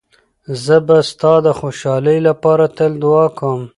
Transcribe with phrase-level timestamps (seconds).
[0.63, 3.61] زه به ستا د خوشحالۍ لپاره تل دعا کوم.